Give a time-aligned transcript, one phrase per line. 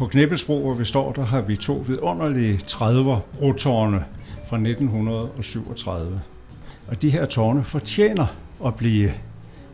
[0.00, 4.04] På Knæppelsbro, hvor vi står, der har vi to vidunderlige 30'er brotårne
[4.46, 6.20] fra 1937.
[6.86, 8.26] Og de her tårne fortjener
[8.66, 9.10] at blive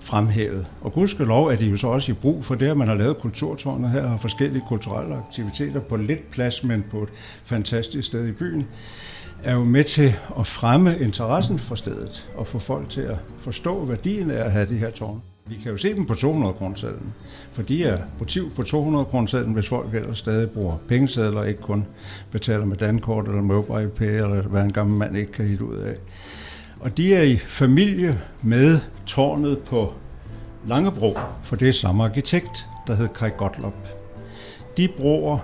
[0.00, 0.66] fremhævet.
[0.80, 3.16] Og gudskelov er de jo så også i brug for det, at man har lavet
[3.16, 7.08] kulturtårnet her og forskellige kulturelle aktiviteter på lidt plads, men på et
[7.44, 8.66] fantastisk sted i byen,
[9.44, 13.84] er jo med til at fremme interessen for stedet og få folk til at forstå
[13.84, 15.20] værdien af at have de her tårne.
[15.48, 17.14] Vi kan jo se dem på 200 kronersedlen,
[17.52, 21.86] for de er motiv på 200 kronersedlen, hvis folk ellers stadig bruger pengesedler ikke kun
[22.30, 25.76] betaler med dankort eller mobile pay, eller hvad en gammel mand ikke kan hitte ud
[25.76, 25.94] af.
[26.80, 29.92] Og de er i familie med tårnet på
[30.66, 33.74] Langebro, for det er samme arkitekt, der hedder Kai Gottlob.
[34.76, 35.38] De broer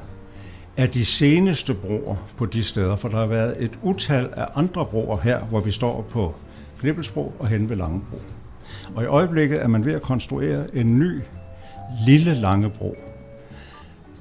[0.77, 4.87] er de seneste broer på de steder, for der har været et utal af andre
[4.87, 6.35] broer her, hvor vi står på
[6.81, 8.19] Knibbelsbro og hen ved Langebro.
[8.95, 11.21] Og i øjeblikket er man ved at konstruere en ny
[12.07, 12.97] lille Langebro,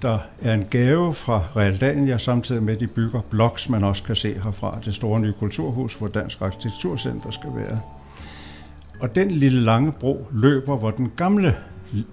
[0.01, 4.15] der er en gave fra Realdania, samtidig med, at de bygger bloks, man også kan
[4.15, 7.79] se herfra, det store nye kulturhus, hvor Dansk Arkitekturcenter skal være.
[8.99, 11.55] Og den lille Langebro løber, hvor den gamle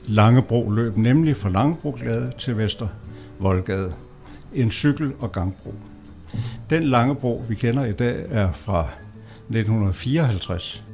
[0.08, 2.88] Langebro løb, nemlig fra Langebrogade til Vester
[3.38, 3.92] Voldgade.
[4.54, 5.74] En cykel- og gangbro.
[6.70, 8.86] Den Langebro, vi kender i dag, er fra
[9.48, 10.84] 1954.